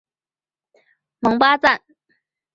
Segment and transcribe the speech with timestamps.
[1.19, 1.79] 蒙巴赞。